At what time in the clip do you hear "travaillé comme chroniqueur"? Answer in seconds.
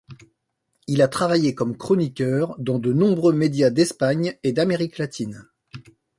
1.07-2.55